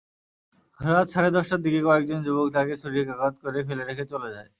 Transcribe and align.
রাত 0.79 1.07
সাড়ে 1.13 1.29
দশটার 1.35 1.61
দিকে 1.65 1.79
কয়েকজন 1.87 2.19
যুবক 2.25 2.47
তাঁকে 2.55 2.75
ছুরিকাঘাত 2.81 3.33
করে 3.43 3.59
ফেলে 3.67 3.83
রেখে 3.83 4.05
চলে 4.11 4.29
যায়। 4.35 4.49